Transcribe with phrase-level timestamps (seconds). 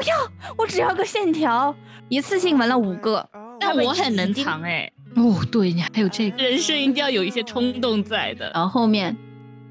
[0.00, 0.16] 不要，
[0.56, 1.76] 我只要个线条，
[2.08, 3.28] 一次性纹了五个。
[3.60, 4.90] 但我很能藏哎。
[5.16, 8.50] 哦，对，你还有这个，人生一定要有一些冲动在的。
[8.54, 9.14] 然后后面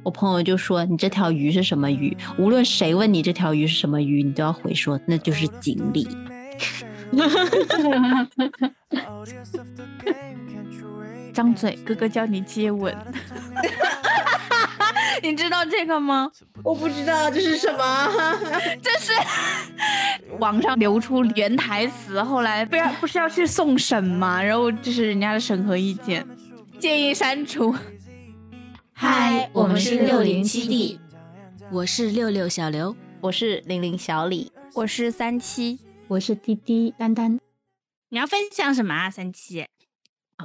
[0.03, 2.15] 我朋友就说：“你这条鱼是什么鱼？
[2.37, 6.07] 无论谁问你这条鱼是什么鱼，你都要回说那就是锦鲤。”
[11.33, 12.95] 张嘴，哥哥教你接吻。
[15.21, 16.31] 你知道这个吗？
[16.63, 18.09] 我不知道这是什么，
[18.81, 19.11] 这是
[20.39, 24.41] 网上流出原台词，后来不要不是要去送审吗？
[24.41, 26.25] 然后这是人家的审核意见，
[26.79, 27.75] 建议删除。
[28.93, 30.99] 嗨，我们是六零七 D，
[31.71, 37.39] 我是六六小刘，我是零零小李，我是三七，我是滴滴丹丹。
[38.09, 39.65] 你要分享什么啊，三七？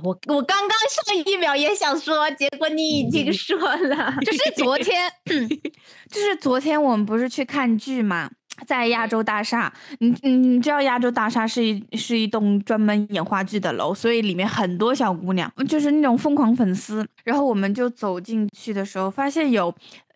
[0.03, 4.15] 我我刚刚上一秒也想说，结果你已经说了。
[4.25, 5.11] 就是昨天，
[6.11, 8.29] 就是昨天我们不是去看剧嘛，
[8.67, 9.73] 在亚洲大厦。
[10.01, 17.06] 你你你知道亚洲大厦是一是一栋专门演话剧的楼，所以里面很多小姑娘，就是那种疯狂粉丝。
[17.23, 19.73] 然后我们就走进去的时候，发现有。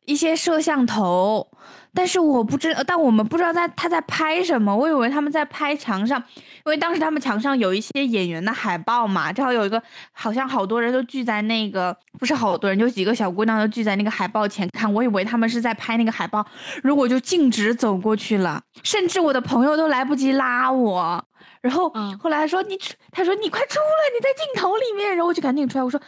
[0.08, 1.46] 一些摄像头，
[1.92, 4.74] 但是我不知，但我们不知道在他在拍什么。
[4.74, 6.24] 我以为他们在拍墙上，
[6.68, 14.92] 因为当时他们墙上有一些演员的海报嘛，正好有一个，好像好多人都聚在那个，不是好多人，就几个小姑娘都聚在那个海报前看。
[14.92, 16.46] 我以为他们是在拍那个海报，
[16.82, 21.24] 如果就径直走过去了，甚至我的朋友都来不及拉我。
[21.62, 22.78] 然后后来说你，
[23.10, 25.08] 他说你快出来，你在镜头里面。
[25.08, 25.98] 然后我就赶紧出来，我说。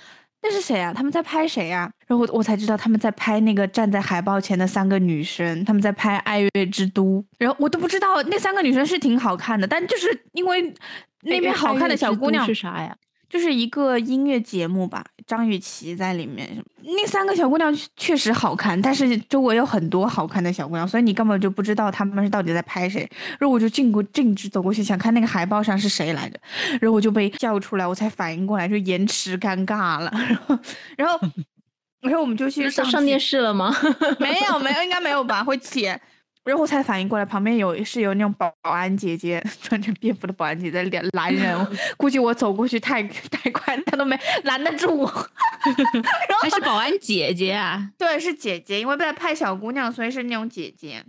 [0.42, 0.92] 那是谁啊？
[0.92, 1.90] 他们在拍谁呀？
[2.06, 7.18] 然后我才知道他们在拍那个站在海报前的三个女生，他们在拍《爱乐之都》。
[7.38, 10.74] 然后我都不知道那三个女生是挺好看的，但就是因为
[11.22, 12.96] 那边好看的小姑娘是啥呀？
[13.30, 16.62] 就是一个音乐节目吧，张雨绮在里面。
[16.82, 23.08] 那三个小姑娘确实好看，但是周围有很多好看的小姑娘，所以你根本就不知道她们是到底在拍谁。
[23.38, 26.40] 然后我就径过径直走过去，想看那个海报上是谁来着，
[26.80, 30.10] 然后我就被叫出来，我才反应过来，就延迟尴尬了。
[30.26, 30.58] 然后，
[30.96, 31.20] 然后，
[32.02, 33.72] 然后我们就去上电视了吗？
[34.18, 35.44] 没有，没有，应该没有吧？
[35.44, 36.00] 会剪。
[36.44, 41.66] 然后我才反应过来，旁边有是有那种保安姐姐， 穿着便服的保安姐姐在拦人。
[41.98, 45.06] 估计我走过去太太快，她都没拦得住我。
[46.40, 47.90] 还是保安姐姐啊？
[47.98, 51.04] 对，是姐姐，因为在拍小姑娘，所以是那种姐姐。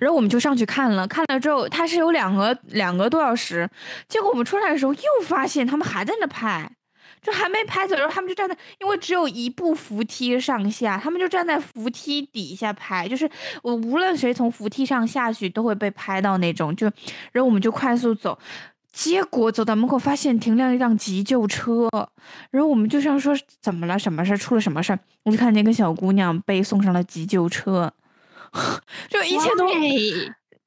[0.00, 3.68] 然后我们就上去看了，看了之后，她是有两个两个多小时。
[4.08, 6.68] 结果我们出来的时候，又发现他们还在那拍。
[7.22, 13.28] 就还没拍走，然后他们就站在，因为只有一部扶梯上下，他们就站在扶梯底下拍，就是
[13.62, 16.74] 我无论谁从扶梯上下去都会被拍到那种。
[16.74, 16.86] 就，
[17.32, 18.38] 然后我们就快速走，
[18.92, 21.88] 结果走到门口发现停了一辆急救车，
[22.50, 24.98] 然后我们就想说怎么了，什么事出了什么事儿？
[25.24, 27.92] 我就看见一个小姑娘被送上了急救车，
[29.10, 29.68] 就一切都，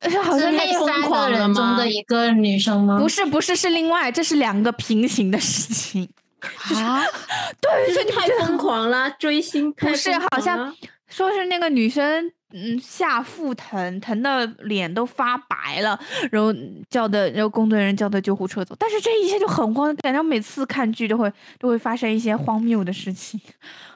[0.09, 2.99] 是好像那疯狂人中的一个女生吗？
[2.99, 6.07] 不是，不是，是另外，这是两个平行的事情。
[6.75, 7.03] 啊，
[7.61, 10.75] 对，就是太疯狂了，追星不是，好像
[11.07, 15.97] 说是那个女生，嗯，下腹疼，疼的脸都发白了，
[16.31, 16.53] 然后
[16.89, 23.39] 叫的，然后工作人员叫的救护车走，但是这一切就很慌，感觉每次看剧都会都会发生一些荒谬的事情。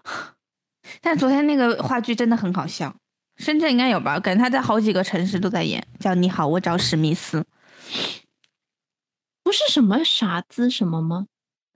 [1.02, 2.96] 但昨天那个话剧真的很好笑，
[3.36, 4.18] 深圳应该有吧？
[4.20, 7.44] 感觉他在好几个城市都在演，叫你好，我找史密斯，
[9.44, 11.26] 不是什么傻子什么吗？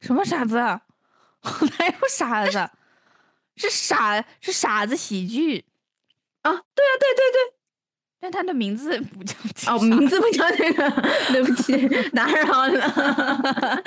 [0.01, 0.55] 什么傻子？
[0.59, 2.69] 哪有傻子？
[3.57, 5.65] 是傻是傻子喜剧
[6.41, 6.51] 啊！
[6.51, 7.53] 对啊，对对对，
[8.19, 9.35] 但他的名字不叫
[9.75, 10.89] 哦，名字不叫那个，
[11.31, 13.83] 对不起，打扰了，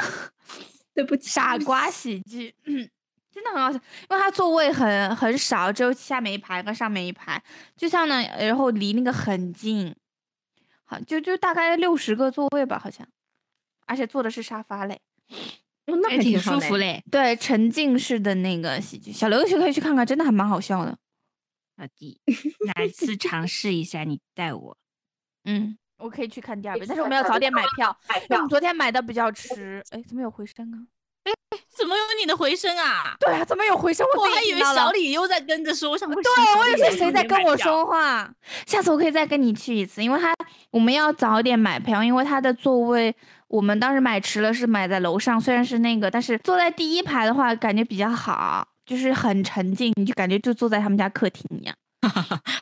[0.92, 2.54] 对不起，傻瓜喜剧，
[3.32, 3.78] 真的很好笑，
[4.10, 7.42] 因为他座位很很少，只有下面一排跟上面一排，
[7.76, 9.94] 就像呢，然后离那个很近，
[10.84, 13.06] 好就就大概六十个座位吧，好像，
[13.86, 15.00] 而且坐的是沙发嘞。
[15.86, 17.02] 那还挺舒服嘞。
[17.10, 20.96] 对，沉浸式的那个喜剧，小刘去可以去看看，真的还蛮好笑的。
[21.76, 22.20] 好的，
[22.76, 24.76] 哪次尝试一下，你带我。
[25.44, 27.98] 嗯，我可以去看第二遍，但是我们要早点买票。
[28.28, 29.82] 我们昨天买的比较迟。
[29.90, 30.86] 哎，怎么有回声啊？
[31.50, 33.16] 哎，怎么有你的回声啊？
[33.18, 34.06] 对啊，怎么有回声？
[34.16, 36.22] 我还以为小李又在跟着说，我想对，
[36.58, 38.30] 我以为谁在跟我说话。
[38.66, 40.34] 下次我可以再跟你去一次，因为他
[40.70, 43.14] 我们要早点买票，因为他的座位。
[43.48, 51.74] 我们当时买迟了，是买在楼上，虽然是那个，但是坐在第一排的话，感觉比较好，就是很沉静，你就感觉就坐在他们家客厅一样。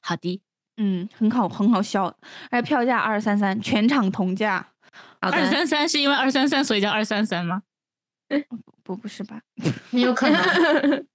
[0.00, 0.40] 好的，
[0.78, 2.06] 嗯，很好，很好笑，
[2.50, 4.66] 而且票价二三三，全场同价。
[5.20, 7.60] 二三三是因为二三三所以叫二三三吗？
[8.82, 9.40] 不，不是吧？
[9.92, 10.40] 有可能。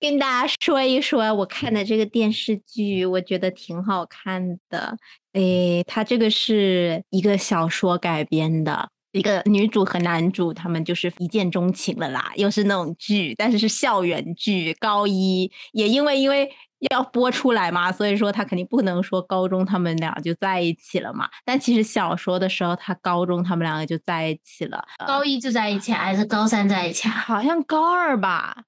[0.00, 4.96] 跟大家说一说我看的这个电视剧，我觉得挺好看的。
[5.34, 16.50] 诶，它这个是一个小说改编的，一个女主和男主他们就是一见钟情了啦，又是那种剧，但是是校园剧，高一也因为因为
[16.90, 21.28] 要播出来嘛，所以说他肯定不能说高中他们俩就在一起了嘛。
[21.44, 27.12] 但其实小说的时候，他高中他们两个就在一起了，高一就在一起啊，还是高三在一起啊？
[27.12, 28.64] 好像高二吧。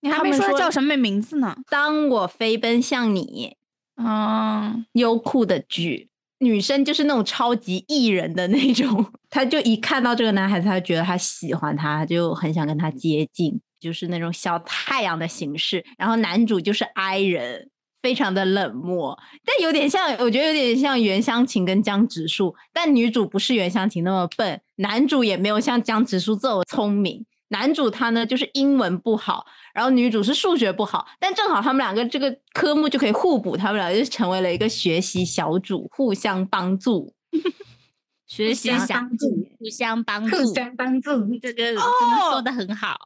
[0.00, 1.56] 你还没说说叫什么名字呢？
[1.68, 3.56] 当我飞奔向你，
[3.96, 15.84] 嗯，优酷的剧，女生就是那种超级艺人的那种， 她就一看到这个男孩子，她就觉得他喜欢他，就很想跟他接近，就是那种小太阳的形式。
[15.98, 17.70] 然后男主就是 I 人，
[18.02, 27.24] 非常的冷漠，但有点像，我觉得有点像袁湘琴跟江直树，但女主不是袁湘琴那么笨，男主也没有像江直树这么聪明。
[27.48, 37.14] 男主他呢就是英文不好，然后女主是数学不好，但正好他们两个这个科目就可以互补，他们俩就成为了一个学习小组，互相帮助。
[38.26, 41.10] 学习小组互相帮助，互相帮助。
[41.40, 41.86] 这个真的哦
[42.32, 42.96] 说的很好。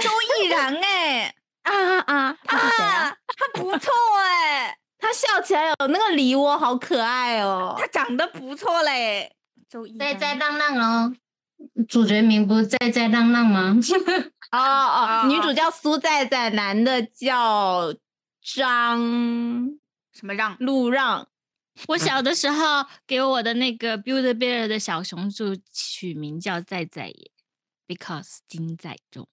[0.00, 0.10] 周
[0.40, 2.38] 毅然哎啊 啊，啊？
[2.46, 7.76] 啊，他不错哎，他笑起来有那个梨窝，好可爱哦。
[7.78, 9.34] 他长得不错嘞。
[9.68, 11.14] 周毅在然在浪浪哦，
[11.88, 13.76] 主角名不是在在浪浪吗？
[14.52, 17.94] 哦哦，女哦主叫苏在在，男的叫
[18.42, 18.98] 张
[20.12, 20.56] 什么让？
[20.60, 21.26] 陆让。
[21.88, 27.30] 我小的时候给我的那个 Build Bear 的小熊就取名叫在在耶
[27.88, 29.26] ，because 金在中。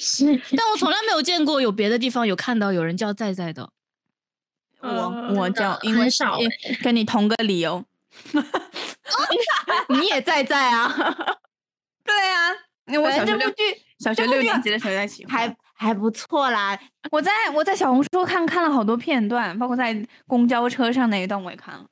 [0.00, 0.24] 是
[0.56, 3.70] 但我从来没有见过有别的地方有看到有人叫在在的。
[4.82, 6.50] 我呃我叫，很因为少因
[6.82, 7.84] 跟你同个理由。
[9.88, 10.92] 你也在在啊？
[12.04, 12.50] 对啊，
[12.86, 13.62] 因为我小学六剧
[13.98, 15.32] 小学六年级的时候在喜欢。
[15.32, 16.78] 还还不错啦。
[17.10, 21.86] 我在我在小红书看看了好多片段，包括在公交车上那一段我也看了。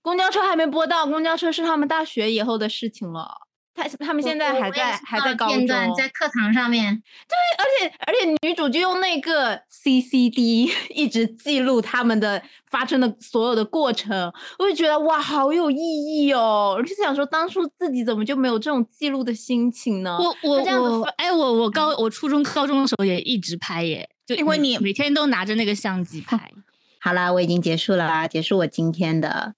[0.00, 3.47] 公交车还没播到，公交车是他们大学以后的事情了。
[3.78, 5.66] 他他们现在还在还在高中，
[5.96, 6.92] 在课堂上面，
[7.28, 16.74] 对而且而且女主就用那个 CCD 一直记录他们的发生的所有的过程，我就觉得哇，好有意义哦！
[16.76, 20.18] 我就想说，当初自己怎么就没有这种记录的心情呢？
[20.18, 26.50] 我我这样子发我哎，我我高我初中高中的时候也一直拍耶，就因为你每天都拿着那个相机拍。
[26.98, 29.54] 好啦，我已经结束了啦，结束我今天的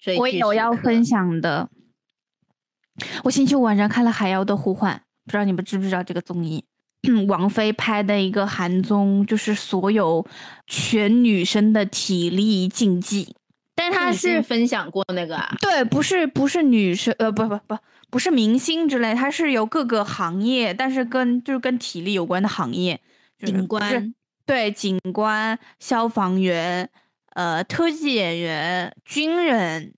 [0.00, 1.68] 追我有要分享的。
[3.24, 4.94] 我星期五晚上看了《海妖的呼唤》，
[5.24, 6.64] 不知道你们知不知道这个综艺？
[7.26, 10.24] 王菲拍的一个韩综，就是所有
[10.68, 13.34] 全女生的体力竞技，
[13.74, 15.52] 但是它你之前是分享过那个啊？
[15.60, 17.76] 对，不是不是女生，呃，不不不，
[18.08, 23.00] 不是明星之类，它是由各个行业，但是跟就是跟体力有关的行业，
[23.36, 24.14] 就是警官
[24.46, 26.88] 对，警官、消防员、
[27.34, 29.92] 呃，特技演员、军人、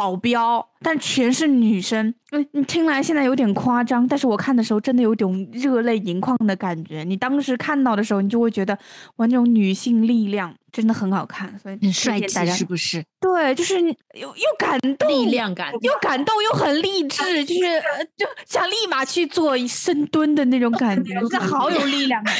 [0.00, 2.14] 保镖，但全是女生。
[2.32, 7.04] 嗯，你听来现在有点夸张，但是我看的时候真的有种热泪盈眶的感觉。
[7.04, 8.72] 你当时看到的时候，你就会觉得
[9.16, 13.04] 哇，那种女性力量真的很好看，所以推很帅气是不是？
[13.20, 13.78] 对，就是
[14.14, 22.34] 又又感动，力量感，又感动又很励志， 就是呃就想立马去做深蹲的那种感觉， 真的好有力量感。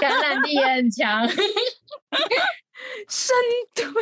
[0.00, 1.28] 感染力也很强。
[3.08, 3.34] 深
[3.74, 3.92] 蹲，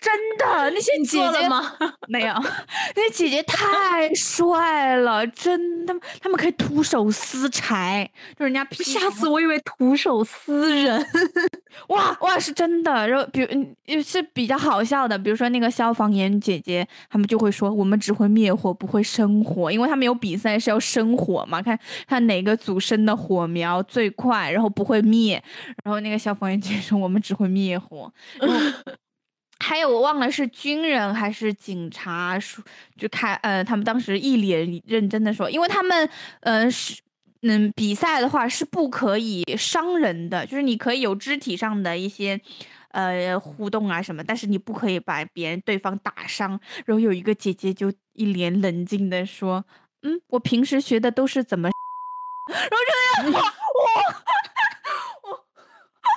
[0.00, 1.74] 真的那些姐姐吗？
[2.08, 2.34] 没有，
[2.96, 11.04] 那些姐姐太帅了，真的，他们可以徒手撕柴，就人家劈吓死我，以为徒手撕人。
[11.88, 25.42] 哇哇是真的，然后比如是比较好笑的，比如说那个消防员姐姐，他们就会说我们只会灭火不会生火，因为他们有比赛是要生火嘛，看看哪个组生的火苗最快，然后不会灭，
[25.84, 28.56] 然后那个消防员姐姐说我们只会灭火，然后
[29.62, 32.64] 还有我忘了是军人还是警察说
[32.96, 36.08] 就看呃他们当时一脸认真的说，因为他们
[36.40, 37.00] 呃是。
[37.42, 42.38] 嗯，比赛的话是不可以伤人的，就是你可以有肢体上的一些
[42.90, 46.60] 呃互动啊什么，但是你不可以把别人对方打伤。
[46.84, 49.64] 然后有一个姐姐就一脸冷静的说
[50.04, 51.70] ：“嗯，我平时学的都是怎么。
[52.52, 54.22] ”然后就哇哇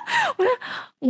[0.36, 0.50] 我说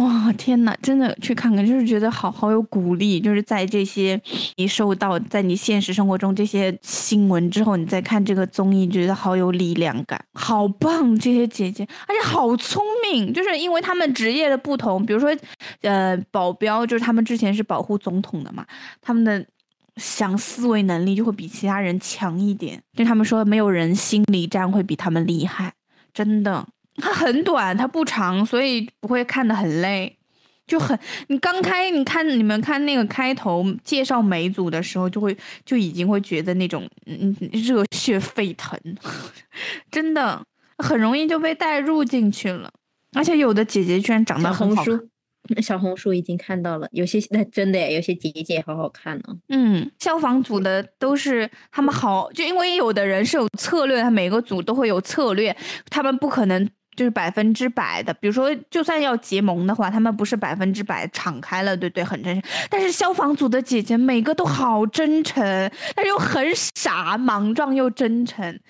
[0.02, 4.20] 哇天呐，真的去看看，就是觉得好好有鼓励，就是在这些
[4.56, 11.18] 你受到在你现实生活中这些新闻之后，你再看这个综艺，觉得好有力量感，好棒！
[11.18, 15.36] 这些姐姐，而且好聪明，就是因为他们职业的不同，比如说，
[15.82, 18.66] 呃，保镖就是他们之前是保护总统的嘛，
[19.00, 19.44] 他们的。
[19.96, 25.72] 想思维能力就会比其他人强一点，就他们说没有人心理战会比他们厉害，
[26.12, 30.16] 真的，它很短，它不长，所以不会看得很累，
[30.66, 30.98] 就很。
[31.28, 38.78] 你刚开，你看你们看那个开头介绍每组的时候，就会就已经会觉得那种嗯热血沸腾，
[39.90, 40.42] 真的
[40.78, 42.70] 很容易就被带入进去了。
[43.14, 49.36] 而且有的姐姐居然长得很好看小红书已经看到了，有些那真的耶有些姐姐好好看哦。
[49.50, 55.54] 嗯，消防组的都是他们好，就因为有的人是有策略，他每个组都会有策略，
[55.90, 58.12] 他们不可能就是百分之百的。
[58.14, 62.04] 比如说，就算要结盟的话，他们不是百分之百敞开了，对对？
[62.04, 62.50] 很真诚。
[62.70, 65.42] 但是消防组的姐姐每个都好真诚，
[65.94, 68.60] 但是又很傻，莽撞又真诚，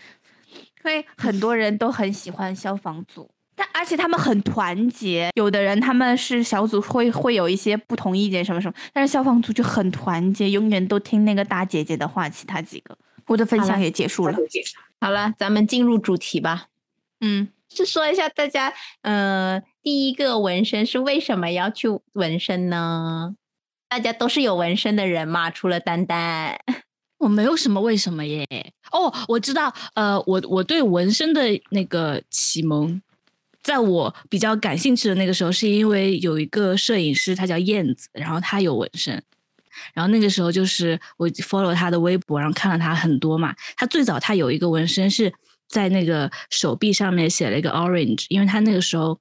[0.83, 3.31] 所以很多人都很喜欢消防组。
[3.57, 12.29] 但而且他们很团结，有的人他们是小组会会有一些不同意见什么什么，但是消防组就很团结，永远都听那个大姐姐的话。
[12.29, 14.37] 其他几个，我的分享也结束了。
[15.01, 16.67] 好了，咱们进入主题吧。
[17.21, 23.35] 嗯，是说一下大家，呃，第一个纹身是为什么要去纹身呢？
[23.89, 26.57] 大家都是有纹身的人嘛，除了丹丹。
[27.19, 28.47] 我没有什么为什么耶。
[28.91, 33.01] 哦，我知道，呃，我我对纹身的那个启蒙，
[33.63, 39.23] 在我比较感兴趣的那个时候，是因为有一个摄影师，他叫燕子，然后他有纹身，
[39.95, 43.55] 然后那个时候就是我 follow 他的微博，然后看了他很多嘛。
[43.77, 45.33] 他最早他有一个纹身是
[45.69, 49.19] 在那个手臂上面写了一个 orange，因为他那个时候。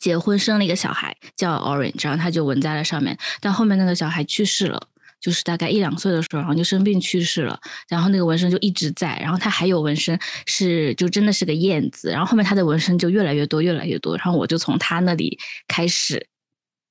[0.00, 3.16] 结婚生了一个小孩叫 Orange，然后他就纹在了上面。
[3.40, 4.88] 但后面那个小孩去世了，
[5.20, 7.56] 就是大概一两岁的时候，然后就生病去世了。
[7.88, 9.16] 然后那个纹身就一直在。
[9.20, 12.10] 然后他还有纹身是就真的是个燕子。
[12.10, 14.16] 然后后面他的纹身就越来越多，越来越多。
[14.16, 16.26] 然后我就从他那里开始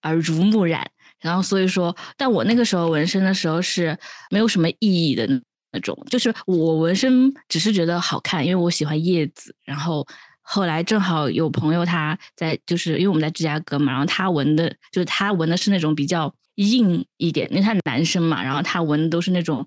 [0.03, 0.89] 耳濡目染。
[1.19, 3.99] 然后所以说，但我那个时候纹身的时候是
[4.31, 5.27] 没有什么意义的
[5.75, 9.53] 那种，就是我纹身只是觉得好看，因为我喜欢叶子。
[9.65, 10.07] 然后
[10.41, 19.65] 后来正好有朋友他在，就是因为我们在芝加哥嘛，然后他纹的就是他纹的是那种比较硬一点，因为他男生嘛，然后他纹的都是那种。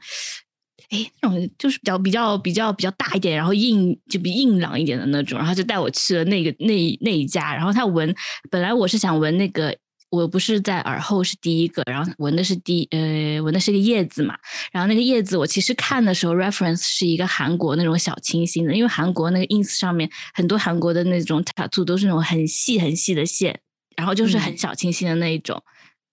[0.91, 8.15] 哎，那种就是比较比较比较比较大一点，然后硬就比硬朗一点的那种，然后就带我去了那个那那一家，然后他纹，
[8.49, 9.77] 本来我是想纹那个，
[10.11, 14.37] 我不是在耳后是第一个，然后纹的是第呃纹的是个叶子嘛，
[14.73, 23.61] 然后那个叶子我其实看的时候 reference 是一个韩国那种小清新的，因为韩国那个 ins 上面很多韩国的那种 tattoo 都是那种很细很细的线，
[23.97, 25.63] 然后就是很小清新的那一种，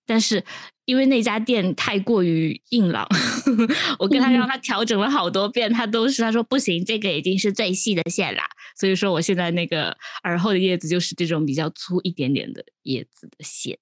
[0.05, 0.43] 但是。
[0.85, 3.07] 因为那家店太过于硬朗，
[3.97, 8.43] 我跟他让他调整了好多遍，他都是他说不行，这个已经是最细的线啦。
[8.79, 13.75] 所以说我现在那个耳后的叶子就是这种比较粗一点点的叶子的线。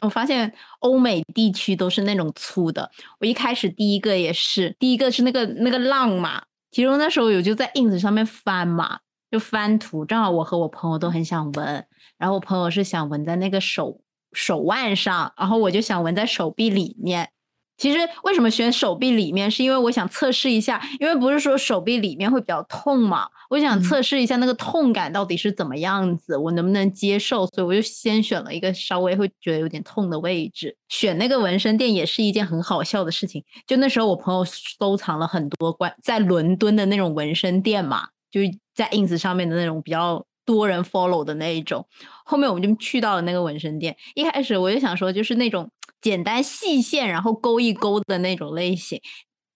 [0.00, 2.90] 我发现欧美地区都是那种粗的。
[3.20, 8.98] 我一开始第一个也是，第一个是那个那个浪嘛，其中那时候我就在 ins 上面翻嘛，
[9.30, 11.86] 就翻图，正好我和我朋友都很想纹，
[12.16, 14.00] 然后我朋友是想纹在那个手。
[14.34, 17.30] 手腕上，然后我就想纹在手臂里面。
[17.78, 30.76] 其实为什么选手臂里面，是因为我想测试一下，因为不是说手臂里面会比较痛嘛，我想测试一下那个痛感到底是怎么样子，我能不能接受，所以我就先选了一个稍微会觉得有点痛的位置。
[30.88, 40.24] 选那个纹身店也是一件很好笑的事情，就那时候我朋友收藏了很多关在伦敦的那种纹身店嘛，就是在 ins 上面的那种比较。
[40.48, 41.86] 多人 follow 的那一种，
[42.24, 43.94] 后面我们就去到了那个纹身店。
[44.14, 45.70] 一开始我就想说，就是那种
[46.00, 49.00] 简单细线，然后勾一勾的那种类型。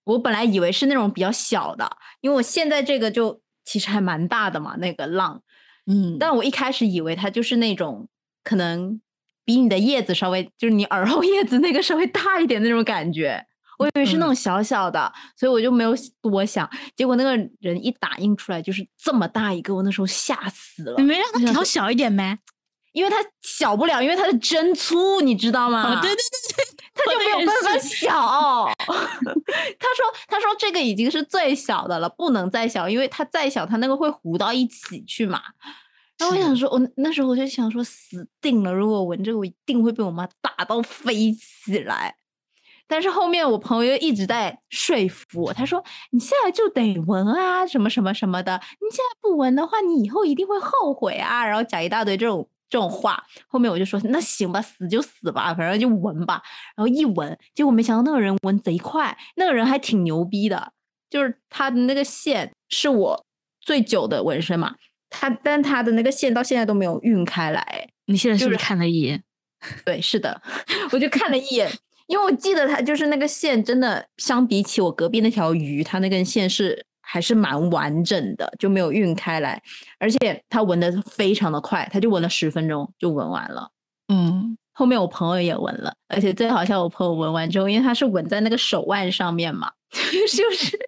[0.05, 1.89] 我本来以为是那种比较小的，
[2.21, 5.41] 因为我现在这个就其实还蛮大的嘛，那个浪。
[5.85, 8.07] 嗯，但我一开始以为它就是那种
[8.43, 9.01] 可能
[9.45, 13.45] 比你的叶子稍微，就是你耳后叶子那个稍微大一点那种感觉。
[13.79, 16.69] 我以为是那种小小的，所以我就没有多想。
[16.95, 20.95] 结果那个人一打印出来就是这么大一个，我那时候吓死了。
[20.97, 22.37] 你没让他调小一点没？
[22.93, 25.97] 因为它小不了，因为它的针粗，你知道吗？
[25.97, 28.69] 哦，对对对对， 它就没有办法小。
[28.87, 35.41] 他说：“他说这个已经是最小的了，不能再小，因为它再小，它那个会糊到一起去嘛。”
[36.19, 38.71] 然后我想说，我那时候我就想说，死定了！
[38.71, 42.15] 如果纹这个，我一定会被我妈打到飞起来。
[42.85, 48.61] 但是后面我朋友一直在说服我，他说：“你现在就得纹啊，什么什么什么的。
[48.79, 53.23] 你现在不纹的话，你以后一定会后悔啊。”然后讲一大堆这种这种话。
[53.47, 56.41] 后面我就说：“那行吧，死就死吧，反正就纹吧。”
[56.75, 60.71] 然后一纹，结果没想到那个人纹贼快，那个人还挺牛逼的，
[61.09, 63.25] 就是他的那个线是我
[63.61, 64.75] 最久的纹身嘛，
[65.09, 67.87] 他但他的那个线到现在都没有晕开来。
[68.05, 69.23] 你现在是不就是看了一眼？
[69.85, 70.41] 对，是的，
[70.91, 71.71] 我就看了一眼。
[72.07, 79.61] 因为我记得他就是那个线，真的相比起我隔壁那条鱼，他那根线是还是蛮完整的，就没有晕开来，
[79.99, 83.69] 而且他纹的非常的快，他就纹了十分钟就纹完了。
[84.07, 90.79] 嗯，后面我朋友也纹了，而且最好笑，我朋友纹完之后，因为他是纹在那个手腕上面嘛， 就是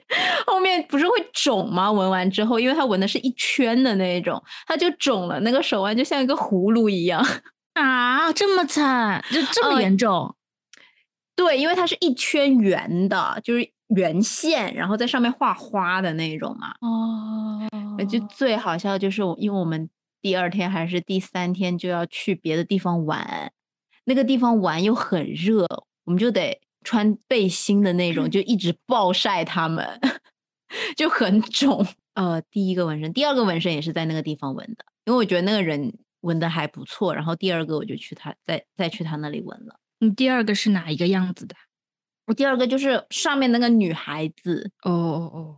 [0.48, 1.92] 后面不是会肿吗？
[1.92, 7.24] 纹完之后，因为他纹的是一圈的那一种，他就肿了，那个手腕就像一个葫芦一样。
[7.78, 10.36] 啊，这么惨，就这么呃严重？
[11.36, 16.74] 对，因为它是一圈圆的，就是圆线，然后在上面画花的那种嘛。
[16.82, 19.90] 哦，呃就最好笑就是我，因为我们
[20.22, 23.52] 第二天还是第三天就要去别的地方玩，
[24.06, 25.66] 那个地方玩又很热，
[26.06, 30.00] 我们就得穿背心的那种，就一直暴晒他们，
[30.98, 31.86] 就很肿。
[32.16, 39.80] 呃，第一个纹身，第二个纹身也是在那个地方纹的，因为我觉得那个人纹的还不错，然后第二个我就去他再再去他那里纹了。
[40.00, 41.56] 你第二个是哪一个样子的？
[42.28, 45.58] 我第二个就是上面那个女孩子，哦哦哦，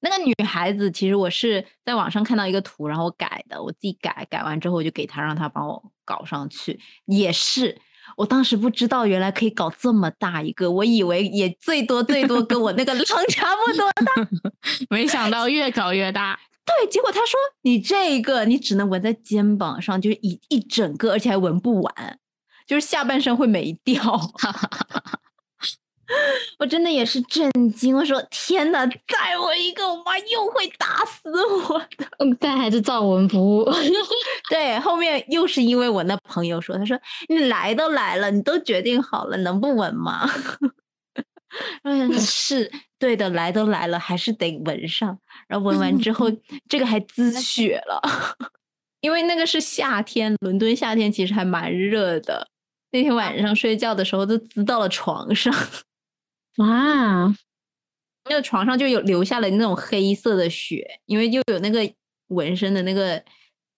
[0.00, 6.80] 那个女孩子其实我是在网上看到一个图，然后我改的，我自己改，改完之后我就给她让她帮我搞上去。
[7.06, 7.78] 也是，
[8.16, 14.28] 我当时不知道原来可以搞这么大一个，我以为也最多最多跟我那个狼差不多大。
[14.90, 16.40] 没想到越搞越大。
[16.64, 22.18] 对，结果他说你这个你只能纹在肩膀上，就是一一整个，而且还纹不完，
[22.66, 24.00] 就是下半身会没掉。
[26.58, 32.06] 我真的也是震惊，我说天哪，再我一个，我妈又会打死我的。
[32.18, 33.70] 嗯，但还是照纹不误。
[34.50, 40.28] 对，后面又是因为我那朋友说，他说你来都来了，你都决定好了，能不纹吗？
[41.82, 45.18] 然后想说 是对的，来都来了，还是得纹上。
[45.48, 46.26] 然后纹完之后，
[46.68, 48.00] 这个还滋血了，
[49.00, 52.48] 因为那个是夏天，伦敦夏天其实还蛮热的。
[52.90, 55.54] 那天晚上睡觉的时候都滋到了床上，
[56.58, 57.34] 哇，
[58.28, 61.80] 那个床上就有留下了那种黑色的血，因为又有那个
[62.28, 63.22] 纹身的那个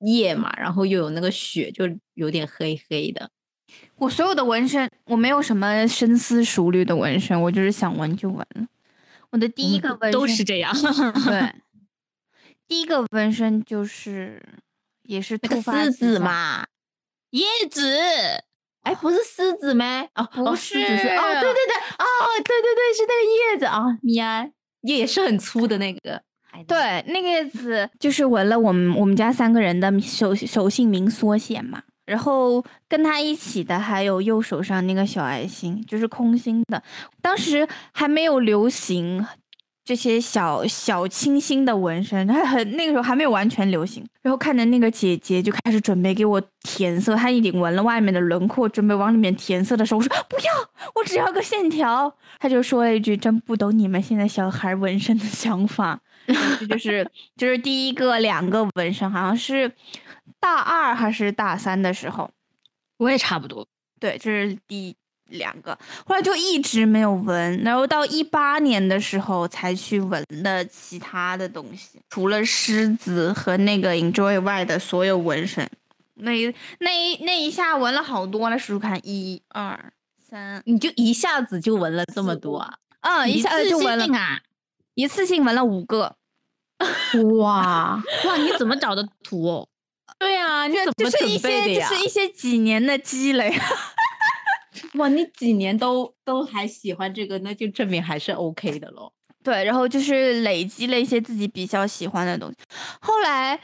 [0.01, 3.31] 液嘛，然后又有那个血，就有点黑黑的。
[3.97, 8.67] 我所有的纹身，我没有什么深思熟虑的纹身，我就是想纹就纹了。
[9.31, 10.73] 我的第一个纹身都是这样。
[11.27, 11.55] 对，
[12.69, 14.43] 第一个纹身就是
[15.03, 16.67] 也是那个突发狮奇想，子嘛，
[17.31, 18.45] 叶子，
[18.85, 19.85] 哎，不是狮子咩？
[20.15, 22.07] 哦，不是哦，对对对，哦，
[22.45, 24.51] 对对对，是那个叶子啊，米安
[24.83, 26.23] 也是很粗的那个。
[26.69, 31.83] 对，那个叶子就是纹了我们我们家三个人的手手姓名缩写嘛。
[32.07, 36.83] 然后跟他一起的还有右手上那个小爱心，就是空心的。
[37.23, 39.27] 当时还没有流行
[39.85, 44.03] 这些小小清新的纹身，还很那个时候还没有完全流行。
[44.23, 50.53] 然后看着那个姐姐就开始准备给我填色，她已经纹了外面的轮廓，准备往里面填色的时候，我说不要，
[50.95, 52.11] 我只要个线条。
[52.41, 56.01] 她就说了一句：“真不懂你们现在小孩纹身的想法。
[56.59, 59.71] ”这就是就是第一个两个纹身，好像是
[60.41, 62.31] 大二还是大三的时候，
[62.97, 63.69] 我也差不多。
[64.01, 64.97] 对，这是第
[65.31, 75.69] 两个，后来就一直没有纹，然后到一八年的时候才去纹的其他的东西，除了狮子和那个 Enjoy 外的所有纹身，
[76.15, 82.75] 那一那一那一下纹了好多了，数数看，一二三，你就一下子就纹了这么多啊？
[83.01, 84.41] 嗯，一下子就纹了，啊！
[84.95, 86.17] 一次性纹了五个，
[87.41, 89.69] 哇，哇，你怎么找的图哦？
[90.19, 91.89] 对啊，你这怎么就是一些准备的呀？
[91.89, 93.53] 就是一些几年的积累。
[94.95, 99.13] 哇，你几年都都还喜欢这个，那就证明还是 OK 的喽。
[99.43, 102.57] 对，然后就是累积了一些自己比较喜欢的东西。
[103.01, 103.61] 后来，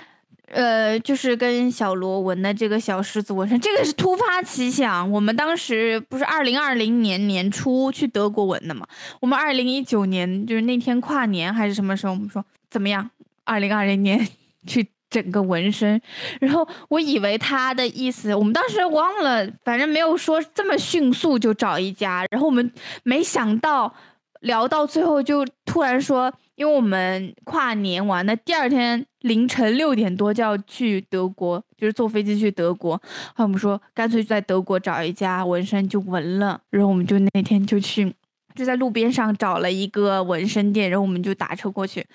[0.49, 5.11] 呃，就是跟小罗纹的这个小狮子纹身，这个是突发奇想。
[5.11, 8.87] 我们当时不是二零二零年年初去德国纹的嘛？
[9.21, 13.11] 我们二零一九年就是那天跨年还是什么时候，我们说怎么样？
[13.45, 14.29] 二零二零年
[14.67, 16.01] 去整个纹身。
[16.41, 22.25] 然后我以为他的意思，我们当时忘了，反正没有说这么迅速就找一家。
[22.31, 23.95] 然后我们没想到。
[24.41, 32.99] 聊到最后就突然说，因为我们跨年完的第二天凌晨六点多就要去德国，就是坐飞机去德国。
[33.03, 38.11] 然后我们说干脆就在德国找一家纹身就纹了，然后我们就那天就去，
[38.55, 42.07] 就在路边上找了一个纹身店，然后我们就打车过去。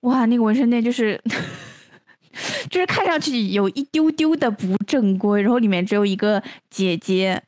[0.00, 1.22] 哇，那个纹身店就是。
[2.70, 7.40] 就是看上去有一丢丢的不正规，然后里面只有一个姐姐，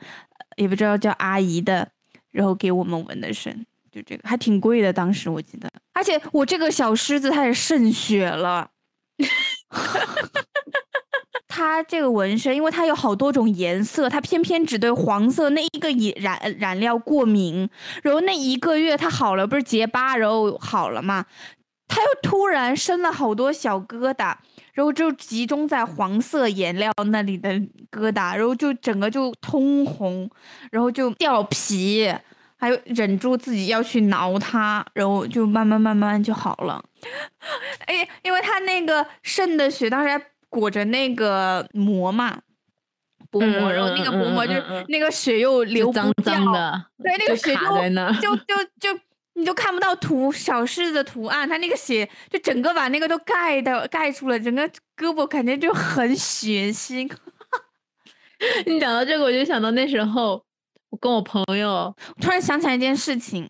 [0.57, 1.89] 也不知道叫阿姨的，
[2.31, 3.67] 然后给我们纹的身。
[3.93, 8.71] 就这个还挺贵的，当时我记得，而且我这个小狮子它也渗血了。
[11.49, 15.91] 它这个纹身，因为它有好多种颜色，它偏偏只对黄色那一个
[16.21, 17.69] 染染料过敏。
[18.03, 21.27] 然后那一个月它好了，不是结疤，然后好了嘛？
[21.89, 24.37] 它又突然生了好多小疙瘩，
[24.75, 27.51] 然后就集中在黄色颜料那里的
[27.91, 30.31] 疙瘩，然后就整个就通红，
[30.71, 32.13] 然后就掉皮，
[32.57, 36.83] 还有忍住自己要去挠它，然后就慢慢慢慢就好了。
[37.87, 42.39] 哎，因为它那个渗的血当时还裹着那个膜嘛。
[43.33, 49.01] 薄膜，然后那个薄膜就是那个血又流不脏脏掉的，对，那个血卡在那儿就就就
[49.35, 57.11] 你就看不到图小事的图案，它那个血就整个把那个都盖的盖住了，整个胳膊感觉就很血腥。
[58.67, 60.43] 你讲到这个，我就想到那时候
[60.91, 63.49] 我跟我朋友，突然想起来一件事情，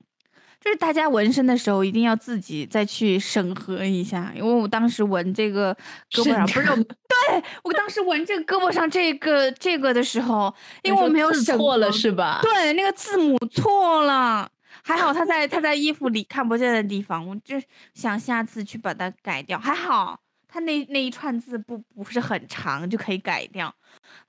[0.60, 5.74] 就是大家纹身的时候一定要自己再去审核一下，因为我当时纹这个
[6.12, 12.40] 胳膊上不是有， 对我当时纹这个胳膊上这个这个的时候，因为我没有审字错了是吧？
[12.42, 14.50] 对，那个字母错了，
[14.82, 17.60] 还好他在他在衣服里看不见的地方，我就
[17.94, 19.58] 想下次去把它改掉。
[19.58, 23.72] 还好他那那一串字不不是很长，就可以改掉。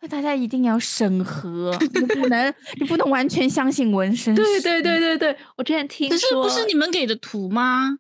[0.02, 4.42] 那大家一定要审核，你不能你不能完全相信纹身师。
[4.42, 7.98] 对对对对对，我之前听可是说，不是你们给的图吗？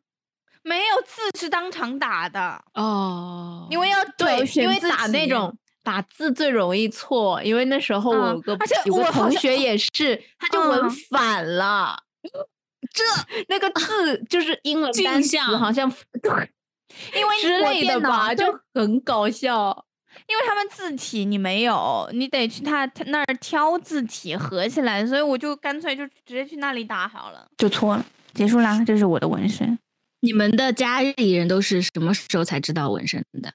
[0.63, 11.97] 没有字是当场打的，哦，因为要对，因为打那种打字最容易错，因为那时候我嗯有个、而且有个我同学也是，他就纹嗯反了。
[12.93, 13.03] 这
[13.47, 15.89] 那个字就是英文镜单词，像好像
[17.15, 19.86] 因为之类的吧，对就很搞笑。
[20.27, 29.79] 因为他们字体你没有，你得去他他那儿挑字体合起来，所以我就干脆就直接去那里打好了，就错了，结束啦，这是我的纹身。
[30.19, 33.53] 你们的家里人都是什么时候才知道纹身的？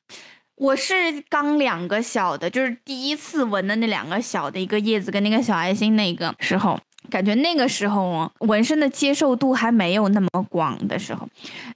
[0.56, 0.94] 我是
[1.28, 11.28] 刚两个小的，就是第一次纹的那两个小的，一个叶子跟那个小爱心那个时候，感觉那个时候哦，纹身的接受度还没有那么广的时候。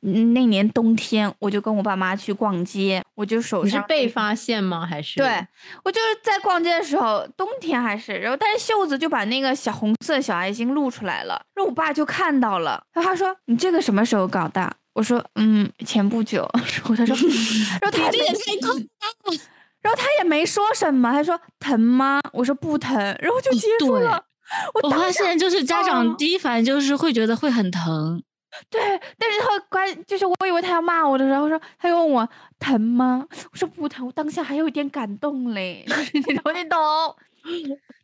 [0.02, 4.86] 嗯那年冬天，我就跟我爸妈去逛街，我就手你是上被发现吗？
[4.86, 5.46] 还是对
[5.84, 17.14] 我就是在逛街的时候，冬天还是，然后但是袖子就把那个小红色小爱心露出来了，然后我爸就看到了，然后他说：“你这个什么时候搞的？”我说：“嗯，前不久。”然后他说
[17.80, 19.36] ：“然后他这也太快
[19.82, 22.20] 然后他也没说什么，他说疼吗？
[22.32, 24.22] 我说不疼，然后就结束了。
[24.82, 28.22] 我我发现就是家长嗯第一反应就是会觉得会很疼，
[28.68, 28.80] 对，
[29.18, 33.26] 但是他关就是我以为他要骂我的时候，说他又问我疼吗？
[33.52, 36.78] 我说不疼，我当下还有一点感动嘞，你 懂你懂。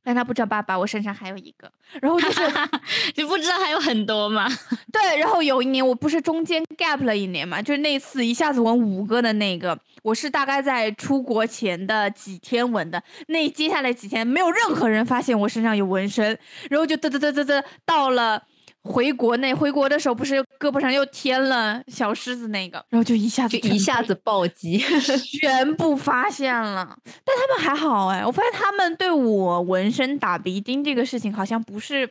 [0.06, 1.68] 但他不知道爸爸我身上还有一个，
[2.00, 2.40] 然后就是
[3.16, 4.46] 你不知道还有很多吗？
[4.92, 16.38] 对，然后有一年我不是中间 gap 了一年嘛，就是那次一下子纹五个的那个，我是大概在出国前的几天纹的，那接下来几天没有任何人发现我身上有纹身，
[16.70, 18.44] 然后就嘚嘚嘚嘚嘚到了。
[18.86, 24.78] 回国内，回国的时候不是胳膊上又添了小狮子那个，然后就一下子就一下子暴击。
[25.40, 32.08] 全部发现了，但他们还好哎，我发现他们对我纹身打鼻钉这个事情好像不是，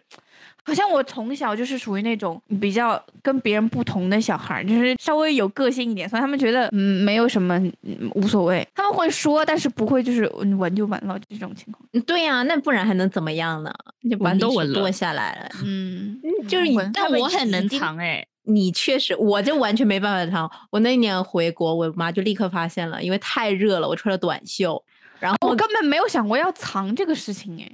[0.65, 12.03] 好像我从小就是属于那种比较跟别人不同的小孩儿，就是稍微有个性一点，所以他们觉得嗯没有什么、嗯无所谓，他们会说，但是不会就是嗯纹就纹了这种情况。
[12.05, 13.71] 对呀、那不然还能怎么样呢？
[14.09, 15.49] 就把你纹都纹了剁下来了。
[15.63, 20.49] 嗯，就是你但我很能藏哎、你确实，我就完全没办法藏。
[20.71, 24.81] 我那年回国，我妈就立刻发现了，因为太热了，我穿了短袖，
[25.19, 27.71] 然后我根本没有想过要藏这个事情哎。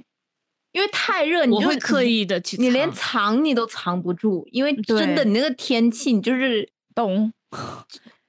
[0.72, 7.30] 因为太热，你就会刻，意的去，你连藏你都藏不住，因为真的你那个天气，你就是懂，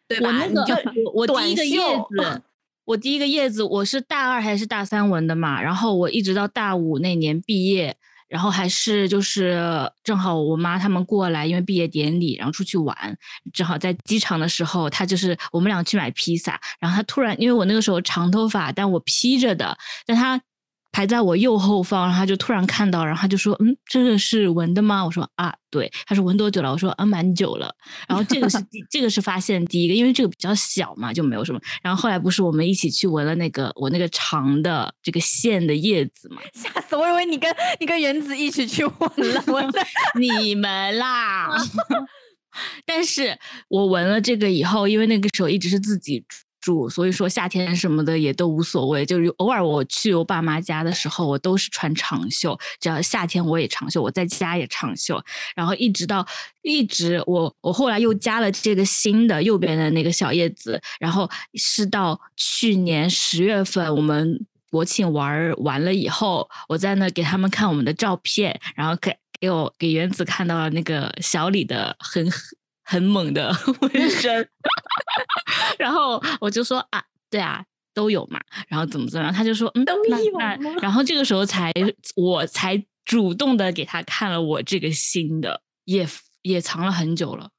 [0.10, 0.28] 对吧？
[0.28, 0.76] 我那个就
[1.14, 2.42] 我我第一个叶子，
[2.84, 7.96] 我第一个叶子我是大二还是大三纹的嘛，然后我一直到大五那年毕业，
[8.28, 13.18] 然后还是就是正好我妈他们过来，因为毕业典礼，然后出去玩，
[13.54, 20.42] 正好在机场的时候，他就是我们俩去买披萨，然后他突然因为我那个时候长头发，但我披着的，但他。
[20.94, 27.76] 排在我右后方，然后他就突然看到，然后他就说：“嗯，这个是纹的吗？”我说：“啊，对。”他说：“纹多久了？”我说：“啊，蛮久了。”
[28.08, 31.60] 然后这个是第 这个是发现第一个，因为这个比较小嘛，就没有什么。
[31.82, 36.42] 然后后来不是我们一起去闻了那个我那个长的这个线的叶子嘛？
[36.54, 37.10] 吓死我！
[37.10, 38.94] 以为你跟你跟原子一起去闻
[39.34, 39.86] 了，我 在
[40.20, 41.50] 你们啦。
[42.86, 43.36] 但是
[43.68, 46.24] 我闻了这个以后，因为那个时候一直是自己
[46.64, 49.06] 住，所以说夏天什么的也都无所谓。
[49.06, 55.22] 就是偶尔我去我爸妈家的时候，我都是穿长袖，只要夏天我也长袖，我在家也长袖。
[55.58, 56.26] 然后一直到
[56.62, 64.40] 一直我我后来又加了这个新的右边的那个小叶子，然后是到去年十月份我们
[64.72, 72.26] 国庆玩完了以后，我在那给他们看我们的照片，然后给给我给原子看到了那个小李的很
[72.84, 74.48] 很猛的 纹身，
[75.80, 81.72] 然后我就说啊，对啊，都有嘛，然后怎么怎么样，他就说嗯，都那有那吗然后这个时候才
[82.16, 86.08] 我才主动的给他看了我这个新的，也
[86.42, 87.50] 也藏了很久了。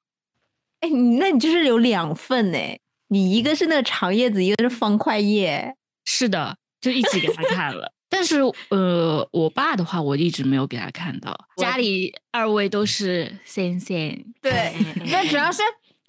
[0.81, 5.75] 哎，你那你就是有两份哎，你一个是那个长叶子，一个是方块叶。
[6.05, 7.94] 是的，就一起给他看了。
[8.15, 14.25] 但是呃，我爸的话我一直没有给他看到，家里二位都是先先。
[14.41, 14.73] 对，
[15.11, 15.61] 那主要是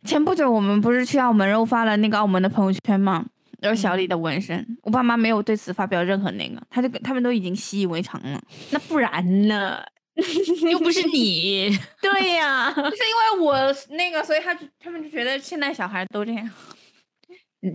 [0.04, 3.26] 前不久我们不是去澳门，然后发了那个澳门的朋友圈嘛，
[3.60, 8.40] 然后小李的纹身，我爸妈没有对此发表任何那个，他就他们都已经习以为常了。
[8.70, 9.84] 那不然呢？
[10.72, 16.50] 又不是你，对呀、 就是因为我那个，所以他就他们就觉得现在小孩都这样。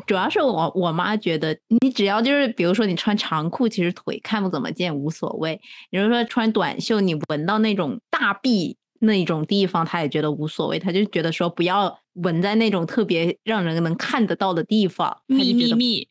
[0.06, 5.60] 主要是我我妈觉得，你只要就是比如说你穿长裤，其实腿看不怎么见无所谓。
[5.90, 10.78] 比如说穿短袖，你闻到那种大臂那种地方，她也觉得无所谓。
[10.78, 16.08] 她就觉得说不要闻在那种特别让人能看得到的地方，她就秘密密，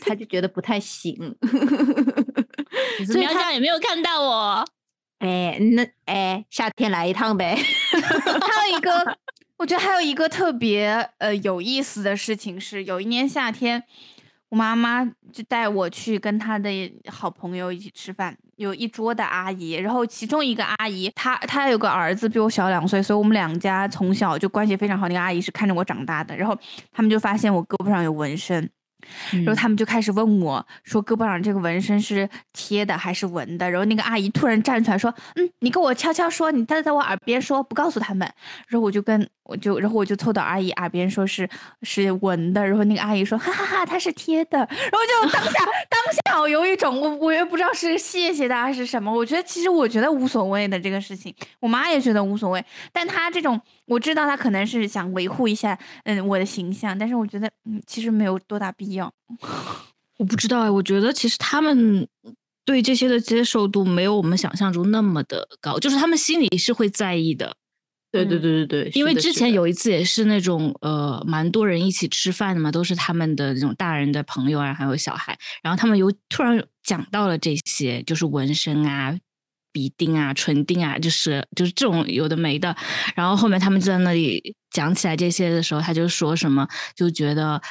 [0.00, 1.36] 她就觉得不太行。
[2.98, 4.64] 你怎么样讲也没有看到我。
[5.20, 7.56] 哎，那哎，夏天来一趟呗。
[7.90, 8.90] 还有一个，
[9.58, 13.82] 我觉得还有一个特别呃有意思的事情是，有一年夏天，
[14.50, 16.70] 我妈妈就带我去跟她的
[17.08, 25.08] 好朋友一起吃饭，有一桌的阿姨，然后其中一个阿姨，她她有个儿子比我小两岁，所以我们两家从小就关系非常好。
[25.08, 26.56] 那个阿姨是看着我长大的，然后
[26.92, 28.70] 他们就发现我胳膊上有纹身，
[29.32, 38.28] 然后他们就开始问我说：“胳膊上这个纹身是贴的还是纹的？”然后那个阿姨突然站出来说：“嗯，你跟我悄悄说，你在在我耳边说，不告诉他们。”
[38.68, 41.48] 然后我就跟我就然后我就凑到阿姨耳边说是
[41.82, 45.50] 是纹的，然后那个阿姨说：“哈哈哈，它是贴的。”然后就当下
[45.88, 59.12] 当下我有一种我我也不知道是谢谢他还是什么，我觉得其实我觉得无所谓的这个事情，我妈也觉得无所谓，但她这种我知道他可能是想维护一下嗯我的形象，但是我觉得嗯其实没有多大必要。
[60.18, 62.06] 我不知道哎，我觉得其实他们
[62.64, 67.56] 对这些的接受度没有我们想象中那么的高，就是他们心里是会在意的。
[68.10, 79.14] 对对对对对，因为之前有一次也是那种呃，蛮多人一起吃饭的嘛，都是他们的那种大人的朋友啊，还有小孩，然后他们有突然讲到了这些，就是纹身啊、
[79.78, 82.74] 鼻钉啊、唇钉啊，就是就是这种有的没的，
[83.14, 87.62] 然后后面他们就在那里讲起来这些的时候，他就说什么，就觉得。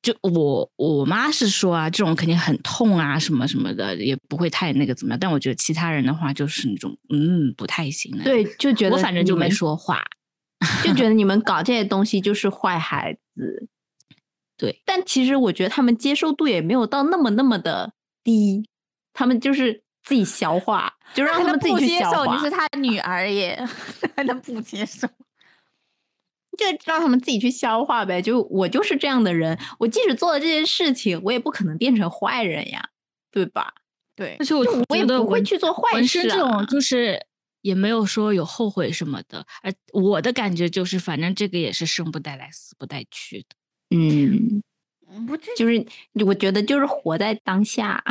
[0.00, 5.18] 就我我妈是说啊，这种肯定很痛啊，什么什么的，也不会太那个怎么样。
[5.20, 8.24] 但我觉得其他人的话，就是那种嗯不太行的。
[8.24, 10.02] 对，就觉得我反正就没说话。
[10.82, 13.68] 就觉得你们搞这些东西就是坏孩子。
[14.56, 17.92] 对，但其实我觉得他们接受度也没有到那么那么的
[18.24, 18.68] 低，
[19.12, 23.64] 他们就是自己消化，就让他们自己接去消化受你是，他女儿耶，
[24.16, 25.06] 还能不接受？
[26.58, 28.20] 就让他们自己去消化呗。
[28.20, 32.88] 就我就是这样的人，我即使做了这些事情，我也不可能变成坏人呀，
[33.30, 33.72] 对吧？
[34.14, 37.18] 对而且我我也不会去做坏纹事身这种啊就是
[37.62, 43.96] 也没有说有后悔什么的，而我的感觉就是，反正这个也是生不带来，死不带去的。
[43.96, 44.62] 嗯，
[45.08, 45.86] 嗯不就是
[46.26, 48.04] 我觉得就是活在当下，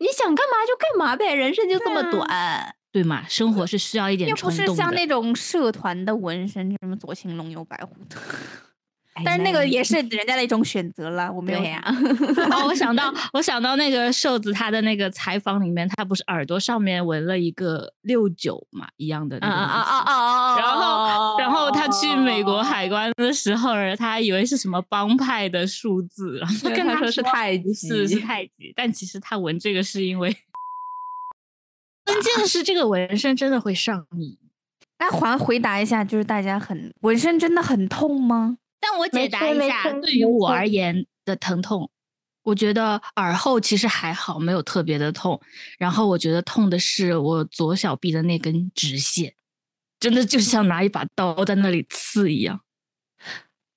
[0.00, 2.74] 你想干嘛就干嘛呗，人生就这么对啊短。
[2.90, 3.22] 对嘛？
[3.28, 4.82] 生活是需要一点又不是冲动的。
[4.82, 8.16] 像那种社团的纹身，什么左青龙右白虎的，
[9.14, 11.82] 哎但是那个也是人家的一种选择了，我没有对呀、
[12.50, 19.74] 哦，我想到，我想到那个瘦子他的那个采访里面，他不是耳朵上面纹了一个六九嘛一样的那啊个东西。
[19.74, 20.58] 啊啊啊啊！
[20.58, 21.07] 然后，然
[21.58, 30.34] 后他去美国海关的时候，他还以为是什么帮派的数字，然后他跟他他说是太极是是太极，但其实他纹这个是因为，
[32.06, 34.38] 关键是这个纹身真的会上瘾。
[35.00, 38.58] 那还回答一下，就是大家很纹身真的很痛吗？
[38.80, 41.90] 但我解答一下，对于我而言的疼痛，
[42.42, 45.40] 我觉得耳后其实还好，没有特别的痛。
[45.78, 49.32] 然后我觉得痛的是我左小臂的那根直线，
[50.00, 52.60] 真的就像拿一把刀在那里刺一样。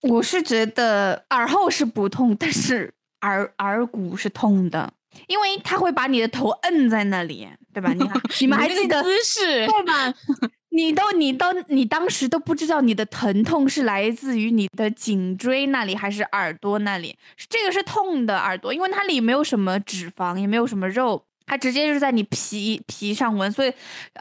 [0.02, 4.94] 我是觉得耳后是不痛，但是耳耳骨是痛的，
[5.28, 7.94] 因为它会把你的头摁在那里，对吧？
[7.94, 9.68] 你看， 你们还记得姿势？
[9.68, 10.14] 对吧？
[10.70, 23.74] 你都你都你当时都不知道你的疼痛是来自于你的颈椎那里还是耳朵那里，是这个是痛的耳朵，因为它里没有什么脂肪，也没有什么肉，它直接就是在你皮皮上纹，所以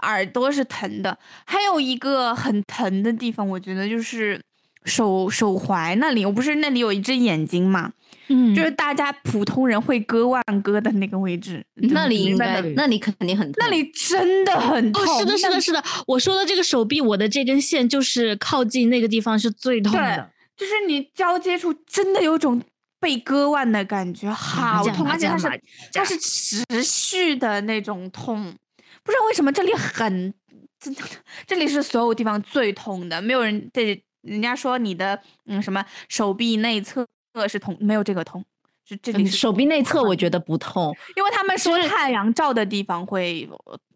[0.03, 1.17] 耳朵是疼的。
[1.47, 4.41] 还有一个很疼的地方，我觉得就是
[4.85, 7.93] 手手踝那里，我不是那里有一只眼睛嘛，
[8.27, 15.81] 嗯就是大家普通人会割腕割的那个位置，那里应该那里肯定很疼那里真的很痛，哦，是的，是的，是的。
[16.09, 20.29] 我说的这个手臂，我的这根线就是靠近那个地方是最痛对的。
[20.57, 22.61] 就是你交接处真的有种
[23.01, 25.49] 被割腕的感觉，好痛，而且它是
[25.93, 28.55] 它是持续的那种痛，
[29.03, 30.33] 不知道为什么这里很
[30.79, 31.03] 真的，
[31.47, 37.07] 这里是所有地方最痛的，没有人对人家说你的嗯什么手臂内侧
[37.49, 38.45] 是痛，没有这个痛，
[38.87, 43.49] 是这里手臂内侧我觉得不痛，因为他们说太阳照的地方会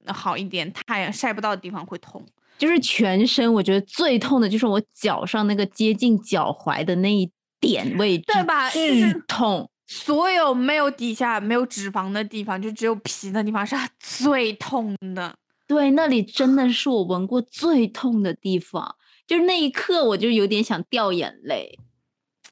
[0.07, 2.25] 呃好一点，太阳晒不到的地方会痛。
[2.57, 7.29] 就是全身我觉得最痛的就是我脚上那个接近脚踝的那一
[7.67, 9.71] 点位置，对吧就巨痛。
[9.87, 15.37] 所有没有底下没有脂肪的地方，就只有皮的地方是最痛的。
[15.67, 18.97] 对，那里真的是我闻过最痛的地方，
[19.27, 21.79] 就是那一刻我就有点想掉眼泪。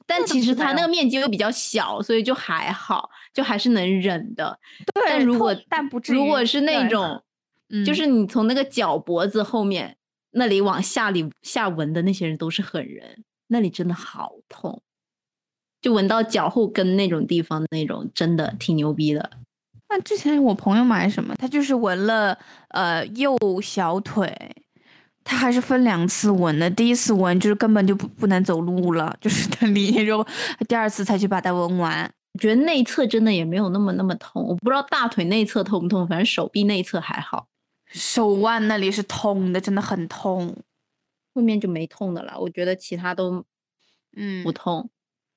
[0.07, 4.59] 但其实它那个面积又比较小，所以就还好，就还是能忍的。
[4.93, 7.23] 对但如果但不至于如果是那种，
[7.87, 9.97] 就嗯是你从那个脚脖子后面
[10.33, 14.83] 那里往下里下闻的那些人都是狠人，那里真的好痛，
[15.83, 19.31] 就闻到脚后跟那种地方，那种真的挺牛逼的。
[19.91, 24.35] 那之前我朋友买什么，他就是闻了呃右小腿，
[25.23, 26.71] 他还是分两次闻的。
[26.71, 30.27] 第一次闻就是根本就不不能走路了，就是他里， 然后
[30.67, 32.11] 第二次才去把它闻完。
[32.41, 37.47] 觉得内侧真的也没有那么那么痛，我不知道大腿内侧痛不痛，反正手臂内侧还好，
[37.91, 40.57] 手腕那里是痛的，真的很痛。
[41.35, 42.39] 后面就没痛的了。
[42.39, 43.45] 我觉得其他都
[44.17, 44.89] 嗯不，痛，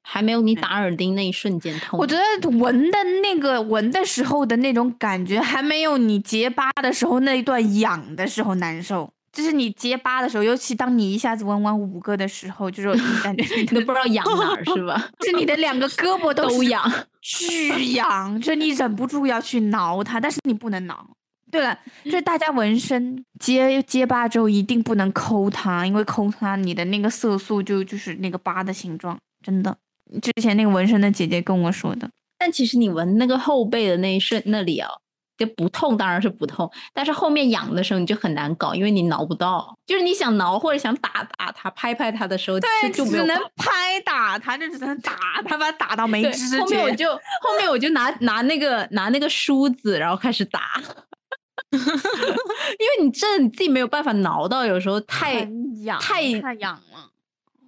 [0.07, 1.99] 还没有你打耳钉那一瞬间痛。
[1.99, 9.11] 我觉得纹的那个纹的时候的那种感觉，还没有你结疤的时候那一段痒的时候难受。
[9.33, 15.09] 就是你结疤的时候，尤其当你一下子纹完五个的时候，就是你感觉你 你都不知道痒哪儿是吧？
[15.19, 16.89] 就是你的两个胳膊都痒。
[17.21, 21.05] 巨痒，就是你忍不住要去挠它，但是你不能挠。
[21.51, 29.75] 对了，就是大家纹身结结疤之后一定不能抠它，因为抠它你的那个色素就就是那个疤的形状，真的。
[30.21, 34.89] 之前那个纹身的姐姐跟我说的，但其实你纹那个后背的那一瞬那里啊，
[35.37, 46.95] 就不痛，当然是不痛，但是后面痒的时候你就很难搞，因为你挠不到，就是你想挠或者想打打它、拍拍它的时候，对，就只能拍打它，就只能打它，把它打到没对知后面我觉。
[46.95, 50.81] 就后面我就拿拿那个拿那个梳子，然后开始打，
[51.71, 55.49] 因为你真的你自己没有办法挠到，有时候太
[55.83, 57.09] 痒，太太痒了。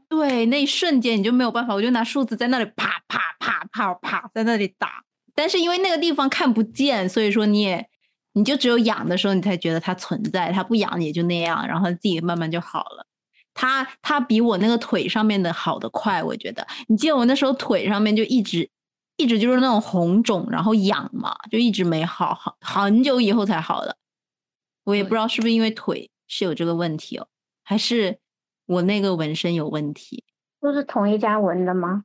[0.09, 5.03] 对，那一瞬间你就没有办法，我就拿梳子在那里啪啪啪啪啪在那里打，
[5.35, 7.89] 但是因为那个地方看不见，所以说你也
[8.33, 13.05] 你就只有痒的时候你才觉得它存在，它不痒也就那样，然后自己慢慢就好了。
[13.53, 16.65] 它它比我那个腿上面的好的快，我觉得。
[16.87, 18.69] 你记得我那时候腿上面就一直
[19.17, 23.97] 一直就是那种红肿，然后痒嘛，就一直没好，好很久以后才好的。
[24.83, 27.27] 我也不知道是不是因为腿是有这个问题哦，
[27.63, 28.19] 还是
[28.67, 30.23] 我那个纹身有问题。
[30.61, 32.03] 都是同一家纹的吗？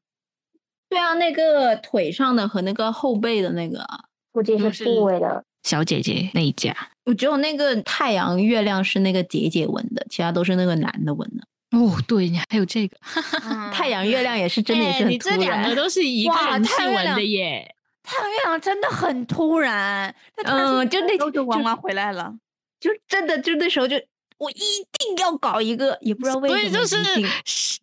[0.88, 5.44] 对啊，那个腿上的和那个后背的那个啊，估计是是部位的。
[5.62, 6.75] 小姐姐那一家。
[7.05, 11.79] 我只有那个太阳月亮是那个姐姐纹的，其他都是那个男的纹的。
[11.79, 12.96] 哦，对你还有这个，
[13.72, 15.70] 太阳月亮也是真的是很突你这两然。
[15.70, 17.75] 个都是一哇个人去纹的耶。
[18.03, 22.35] 太阳月亮真的很突然，嗯就那就就就玩完回来了。
[22.79, 23.96] 就真的就那时候就
[24.42, 24.55] 我一
[24.98, 27.05] 定要搞一个，也不知道为什么所以就是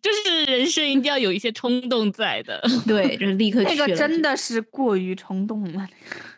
[0.02, 2.62] 就是人生一定要有一些冲动在的。
[2.86, 5.88] 对，就立刻那个去了就真的是过于冲动了，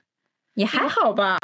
[0.54, 1.38] 也还好吧，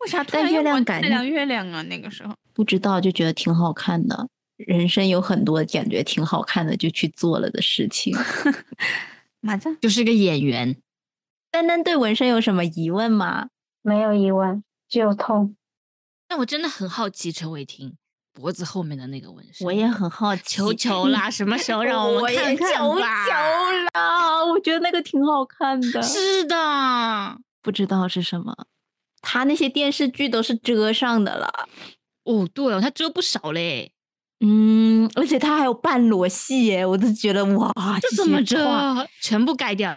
[0.00, 1.80] 为啥突然月亮感觉太阳月亮啊？
[1.82, 4.28] 那个时候不知道就觉得挺好看的。
[4.56, 8.16] 人生有很多感觉挺好看的，就去做了的事情。
[9.40, 10.76] 麻将就是个演员，
[11.50, 13.48] 丹丹对纹身有什么疑问吗？
[13.82, 15.54] 没有疑问，只有痛。
[16.26, 17.96] 但我真的很好奇陈伟霆
[18.34, 19.64] 脖子后面的那个纹身。
[19.66, 23.26] 我也很好奇，求求啦，什么时候 让我们也看看求吧？
[23.26, 23.30] 求
[23.94, 24.44] 啦！
[24.44, 28.66] 我觉得那个挺好看的，是的，不知道是什么。
[29.22, 31.48] 他那些电视剧都是遮上的了，
[32.24, 33.92] 哦，对哦，他遮不少嘞。
[34.40, 38.42] 嗯，而且他还有半裸戏耶，我都觉得哇，这怎么？
[38.44, 39.08] 遮？
[39.22, 39.96] 全部盖掉。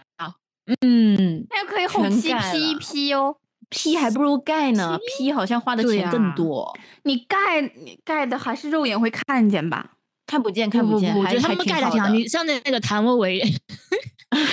[0.82, 3.36] 嗯那个可以后期全盖 P 一了 P 哦。
[3.70, 9.92] ，P 还不如盖呢，P 好像花的钱更啊多，你盖你盖的还是肉眼会看见吧？
[10.26, 12.08] 看不见看见，不见，我觉得他们盖的挺好。
[12.08, 13.42] 你像那那个谭维维，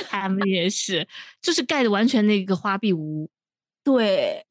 [0.09, 1.07] 他们也是，
[1.41, 3.29] 就是盖的完全那个花臂无。
[3.83, 4.45] 对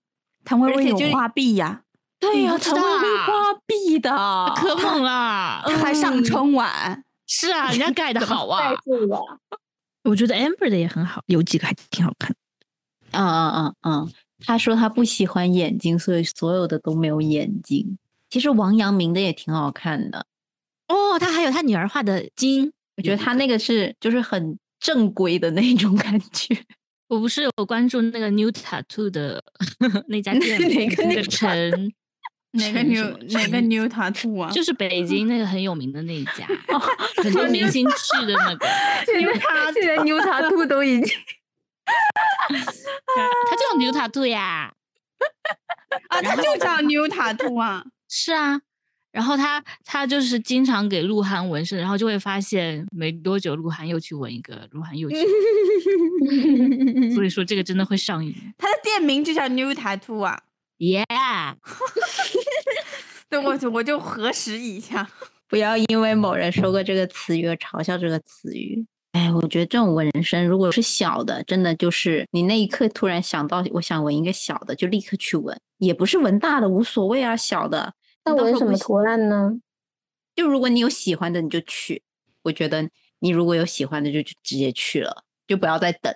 [0.44, 1.82] 谭维维有花臂呀，
[2.20, 3.32] 对呀，谭维维花
[3.66, 4.10] 臂的，
[4.54, 5.62] 可猛了！
[5.66, 7.02] 他还上嗯春晚。
[7.26, 8.76] 是啊，人家盖的好啊盖。
[8.84, 9.20] 住了。
[10.04, 12.36] 我觉得 Amber 的也很好，有几个还挺好看的。
[13.12, 17.98] 嗯嗯嗯嗯，他说他不喜欢眼睛，所以所有的都没有眼睛。
[18.30, 20.26] 其实王阳明的也挺好看的，
[20.88, 26.56] 哦，他还有他女儿画的金，我觉得他那个是就是很正规的那种感觉。
[27.06, 29.42] 我不是有关注那个 New Tattoo 的
[30.08, 31.92] 那家 店吗，哪个那个陈
[32.52, 34.50] 哪个陈 new 哪个陈 new tattoo 啊？
[34.50, 36.46] 就是北京那个很有名的那一家，
[37.22, 38.66] 很多明星去的那个，
[39.06, 41.16] 现在现在 new tattoo 都已经
[43.48, 44.74] 他叫 New Tattoo 呀。
[46.08, 47.84] 啊，他就叫牛塔兔啊。
[48.08, 48.60] 是啊，
[49.12, 55.16] 然后他他就是经常给鹿晗纹身，然后就会发现没多久鹿晗又去纹一个，鹿晗又去，
[57.14, 58.34] 所以说这个真的会上瘾。
[58.58, 60.42] 他的店名就叫 new tattoo 啊。
[60.78, 61.54] Yeah，
[63.30, 65.08] 对，我就我就核实一下。
[65.46, 68.84] 不要因为某人说过这个词语而嘲笑这个词语。
[69.14, 77.94] 哎，我觉得这种纹身如果是小的，真的就是你那一刻突然想到我想纹一个小的，就立刻去纹，也不是纹大的无所谓啊，小的。
[78.24, 79.52] 那纹什么图案呢？
[80.34, 82.02] 就如果你有喜欢的，你就去。
[82.42, 82.90] 我觉得
[83.20, 86.12] 你如果有喜欢的，就就直接去了，就不要再等。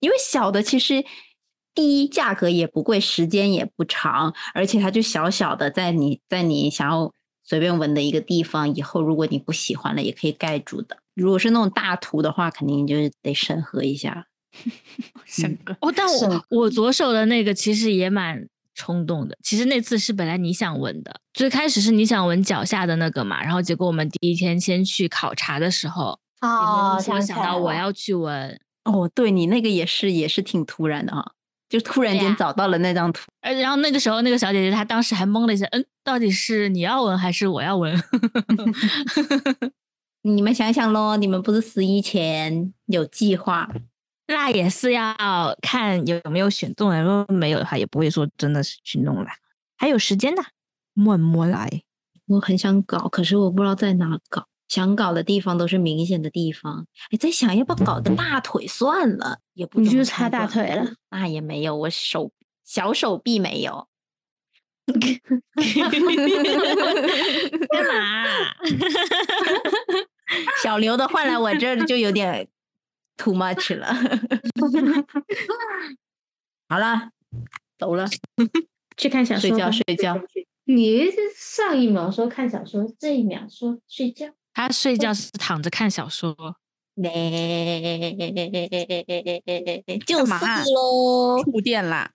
[0.00, 1.02] 因为小的其实
[1.74, 7.10] 第一价格也不贵，时间也不长，而且它就小小的，在你在你想要
[7.44, 10.98] 随便纹的一个地方，以后如果你不喜欢了，也可以盖住的。
[11.16, 14.26] 如果是那种大图的话，肯定就是得审核一下。
[15.26, 19.36] 审核哦，但我我左手的那个其实也蛮冲动的。
[19.42, 31.32] 其实那次是本来你想纹的，最开始是你想纹脚下的那个嘛，然后结果我们第一天先去考察的时候，哦，我想想到我要去纹，哦，对你那个也是也是挺突然的哈，
[31.68, 33.24] 就突然间找到了那张图。
[33.42, 37.94] 呃，然后那个时候那个小姐姐她当时还懵了一下，嗯，到底是你要纹还是我要纹？
[40.26, 43.70] 你们想想喽，你们不是十一前有计划？
[44.26, 45.14] 那也是要
[45.62, 49.28] 看有没有选中了，如果没有的话，也不会说真的是去弄了，
[49.76, 50.42] 还有时间的，
[50.94, 51.70] 慢慢来。
[52.26, 54.48] 我很想搞，可是我不知道在哪搞。
[54.66, 60.94] 想搞的地方都是明显的地方，哎，在想要不要搞个大腿算了，也不你就擦大腿了。
[61.08, 62.32] 那也没有，我手
[62.64, 63.86] 小手臂没有。
[67.70, 68.54] 干嘛？
[70.62, 72.46] 小刘的换来我这儿就有点
[73.16, 73.86] too much 了。
[76.68, 77.10] 好了，
[77.78, 78.06] 走了，
[78.96, 79.82] 去看小说睡觉说。
[79.86, 80.20] 睡觉。
[80.64, 81.04] 你
[81.36, 84.26] 上一秒说看小说，这一秒说睡觉。
[84.52, 86.34] 他睡觉是躺着看小说，
[90.06, 91.42] 就是嘛喽。
[91.44, 92.10] 触电啦。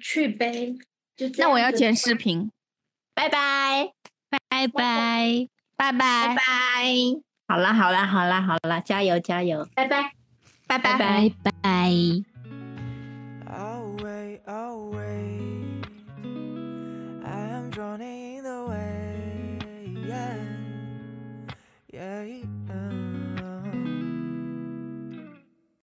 [0.00, 0.74] 去呗。
[1.16, 2.50] 就那我要剪视频，
[3.14, 3.92] 拜拜，
[4.48, 5.48] 拜拜。
[5.80, 6.28] 拜拜。
[6.28, 6.42] 拜拜
[7.48, 9.66] 好啦好啦好啦好啦加油加油。
[9.74, 10.12] 拜拜。
[10.66, 10.98] 拜拜。
[10.98, 11.32] 拜拜。
[11.52, 11.90] 拜
[21.92, 22.59] yeah